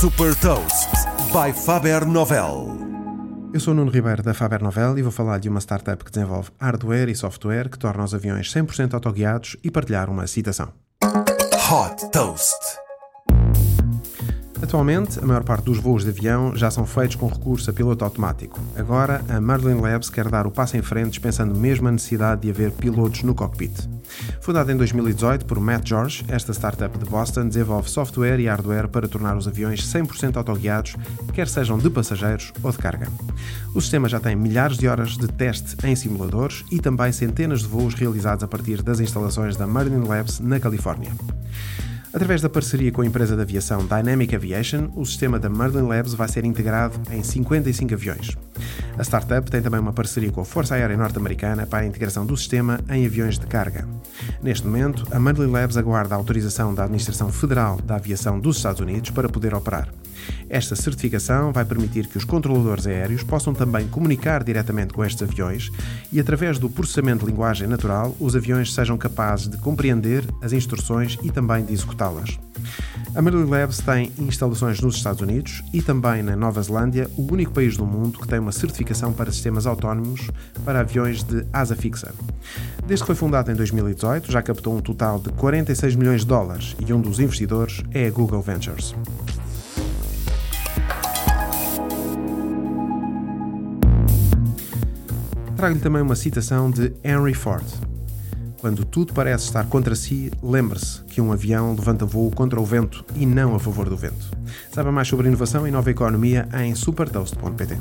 Super 0.00 0.34
Toast 0.36 0.88
by 1.30 1.52
Faber 1.52 2.06
Novel. 2.06 2.74
Eu 3.52 3.60
sou 3.60 3.74
o 3.74 3.76
Nuno 3.76 3.90
Ribeiro 3.90 4.22
da 4.22 4.32
Faber 4.32 4.62
Novel 4.62 4.96
e 4.96 5.02
vou 5.02 5.12
falar 5.12 5.36
de 5.36 5.46
uma 5.50 5.60
startup 5.60 6.02
que 6.02 6.10
desenvolve 6.10 6.48
hardware 6.58 7.10
e 7.10 7.14
software 7.14 7.68
que 7.68 7.78
torna 7.78 8.02
os 8.02 8.14
aviões 8.14 8.50
100% 8.50 8.94
autoguiados 8.94 9.58
e 9.62 9.70
partilhar 9.70 10.08
uma 10.08 10.26
citação. 10.26 10.72
Hot 11.04 12.10
Toast. 12.12 12.56
Atualmente, 14.62 15.18
a 15.18 15.26
maior 15.26 15.42
parte 15.42 15.64
dos 15.64 15.78
voos 15.78 16.04
de 16.04 16.10
avião 16.10 16.54
já 16.54 16.70
são 16.70 16.84
feitos 16.84 17.16
com 17.16 17.26
recurso 17.26 17.70
a 17.70 17.72
piloto 17.72 18.04
automático. 18.04 18.60
Agora, 18.76 19.24
a 19.28 19.40
Merlin 19.40 19.80
Labs 19.80 20.10
quer 20.10 20.28
dar 20.28 20.46
o 20.46 20.50
passo 20.50 20.76
em 20.76 20.82
frente, 20.82 21.10
dispensando 21.10 21.54
mesmo 21.54 21.88
a 21.88 21.92
necessidade 21.92 22.42
de 22.42 22.50
haver 22.50 22.70
pilotos 22.72 23.22
no 23.22 23.34
cockpit. 23.34 23.72
Fundada 24.40 24.72
em 24.72 24.76
2018 24.76 25.46
por 25.46 25.58
Matt 25.60 25.88
George, 25.88 26.24
esta 26.28 26.52
startup 26.52 26.98
de 26.98 27.04
Boston 27.04 27.48
desenvolve 27.48 27.88
software 27.88 28.38
e 28.38 28.46
hardware 28.46 28.88
para 28.88 29.08
tornar 29.08 29.36
os 29.36 29.48
aviões 29.48 29.82
100% 29.82 30.36
autoguiados, 30.36 30.94
quer 31.32 31.48
sejam 31.48 31.78
de 31.78 31.88
passageiros 31.88 32.52
ou 32.62 32.70
de 32.70 32.78
carga. 32.78 33.08
O 33.74 33.80
sistema 33.80 34.08
já 34.08 34.20
tem 34.20 34.36
milhares 34.36 34.76
de 34.76 34.88
horas 34.88 35.16
de 35.16 35.28
teste 35.28 35.76
em 35.86 35.96
simuladores 35.96 36.64
e 36.70 36.78
também 36.78 37.12
centenas 37.12 37.60
de 37.60 37.68
voos 37.68 37.94
realizados 37.94 38.44
a 38.44 38.48
partir 38.48 38.82
das 38.82 39.00
instalações 39.00 39.56
da 39.56 39.66
Merlin 39.66 40.06
Labs 40.06 40.40
na 40.40 40.60
Califórnia. 40.60 41.12
Através 42.12 42.42
da 42.42 42.48
parceria 42.48 42.90
com 42.90 43.02
a 43.02 43.06
empresa 43.06 43.36
de 43.36 43.42
aviação 43.42 43.86
Dynamic 43.86 44.34
Aviation, 44.34 44.90
o 44.96 45.06
sistema 45.06 45.38
da 45.38 45.48
Merlin 45.48 45.86
Labs 45.86 46.12
vai 46.12 46.26
ser 46.26 46.44
integrado 46.44 47.00
em 47.12 47.22
55 47.22 47.94
aviões. 47.94 48.36
A 48.98 49.02
startup 49.02 49.48
tem 49.48 49.62
também 49.62 49.78
uma 49.78 49.92
parceria 49.92 50.32
com 50.32 50.40
a 50.40 50.44
Força 50.44 50.74
Aérea 50.74 50.96
Norte-Americana 50.96 51.68
para 51.68 51.84
a 51.84 51.86
integração 51.86 52.26
do 52.26 52.36
sistema 52.36 52.80
em 52.90 53.06
aviões 53.06 53.38
de 53.38 53.46
carga. 53.46 53.86
Neste 54.42 54.66
momento, 54.66 55.06
a 55.12 55.20
Merlin 55.20 55.52
Labs 55.52 55.76
aguarda 55.76 56.16
a 56.16 56.18
autorização 56.18 56.74
da 56.74 56.82
Administração 56.82 57.30
Federal 57.30 57.80
da 57.80 57.94
Aviação 57.94 58.40
dos 58.40 58.56
Estados 58.56 58.80
Unidos 58.80 59.10
para 59.10 59.28
poder 59.28 59.54
operar. 59.54 59.88
Esta 60.48 60.74
certificação 60.74 61.52
vai 61.52 61.64
permitir 61.64 62.06
que 62.06 62.18
os 62.18 62.24
controladores 62.24 62.86
aéreos 62.86 63.22
possam 63.22 63.54
também 63.54 63.86
comunicar 63.88 64.42
diretamente 64.42 64.92
com 64.92 65.04
estes 65.04 65.22
aviões 65.22 65.70
e, 66.12 66.18
através 66.18 66.58
do 66.58 66.68
processamento 66.68 67.24
de 67.24 67.30
linguagem 67.30 67.68
natural, 67.68 68.16
os 68.18 68.34
aviões 68.34 68.74
sejam 68.74 68.98
capazes 68.98 69.48
de 69.48 69.56
compreender 69.58 70.24
as 70.42 70.52
instruções 70.52 71.18
e 71.22 71.30
também 71.30 71.64
de 71.64 71.72
executá-las. 71.72 72.38
A 73.14 73.20
Merlin 73.20 73.48
Labs 73.48 73.78
tem 73.78 74.12
instalações 74.18 74.80
nos 74.80 74.96
Estados 74.96 75.20
Unidos 75.20 75.62
e 75.72 75.82
também 75.82 76.22
na 76.22 76.36
Nova 76.36 76.62
Zelândia, 76.62 77.10
o 77.16 77.32
único 77.32 77.52
país 77.52 77.76
do 77.76 77.84
mundo 77.84 78.18
que 78.18 78.28
tem 78.28 78.38
uma 78.38 78.52
certificação 78.52 79.12
para 79.12 79.32
sistemas 79.32 79.66
autónomos 79.66 80.28
para 80.64 80.80
aviões 80.80 81.22
de 81.24 81.44
asa 81.52 81.74
fixa. 81.74 82.12
Desde 82.86 83.02
que 83.02 83.06
foi 83.06 83.16
fundado 83.16 83.50
em 83.50 83.54
2018, 83.54 84.30
já 84.30 84.42
captou 84.42 84.76
um 84.76 84.80
total 84.80 85.18
de 85.18 85.30
46 85.30 85.96
milhões 85.96 86.20
de 86.20 86.28
dólares 86.28 86.76
e 86.86 86.92
um 86.92 87.00
dos 87.00 87.18
investidores 87.18 87.82
é 87.92 88.06
a 88.06 88.10
Google 88.10 88.42
Ventures. 88.42 88.94
Trago-lhe 95.60 95.80
também 95.82 96.00
uma 96.00 96.16
citação 96.16 96.70
de 96.70 96.90
Henry 97.04 97.34
Ford. 97.34 97.66
Quando 98.62 98.82
tudo 98.82 99.12
parece 99.12 99.44
estar 99.44 99.66
contra 99.66 99.94
si, 99.94 100.32
lembre-se 100.42 101.02
que 101.04 101.20
um 101.20 101.32
avião 101.32 101.74
levanta 101.74 102.06
voo 102.06 102.30
contra 102.30 102.58
o 102.58 102.64
vento 102.64 103.04
e 103.14 103.26
não 103.26 103.54
a 103.54 103.58
favor 103.58 103.86
do 103.86 103.94
vento. 103.94 104.30
Saiba 104.72 104.90
mais 104.90 105.06
sobre 105.06 105.28
inovação 105.28 105.68
e 105.68 105.70
nova 105.70 105.90
economia 105.90 106.48
em 106.54 106.74
supertoast.pt. 106.74 107.76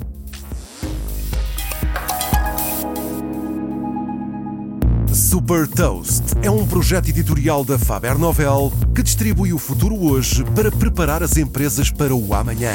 Super 5.14 5.66
Toast 5.66 6.33
é 6.43 6.52
um 6.52 6.67
projeto 6.67 7.08
editorial 7.08 7.64
da 7.64 7.80
Faber 7.80 8.17
Novel 8.17 8.73
que 8.93 9.02
distribui 9.02 9.53
o 9.53 9.58
futuro 9.58 9.95
hoje 9.95 10.43
para 10.53 10.69
preparar 10.69 11.23
as 11.23 11.38
empresas 11.38 11.89
para 11.89 12.14
o 12.14 12.33
amanhã. 12.33 12.73